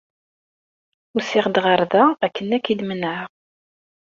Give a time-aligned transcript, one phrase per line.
[1.17, 3.29] Usiɣ-d ɣer da akken ad k-id-menɛeɣ.